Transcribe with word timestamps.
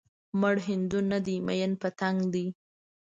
مړ 0.39 0.55
هندو 0.67 0.99
نه 1.11 1.17
دی 1.25 1.35
ميئن 1.47 1.71
پتنګ 1.81 2.17
دی 2.33 2.45